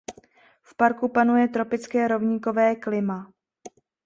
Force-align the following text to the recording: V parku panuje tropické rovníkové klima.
V 0.61 0.75
parku 0.75 1.07
panuje 1.09 1.47
tropické 1.47 2.07
rovníkové 2.07 2.75
klima. 2.75 3.33